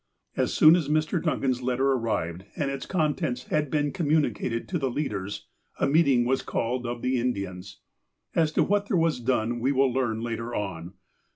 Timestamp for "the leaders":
4.79-5.45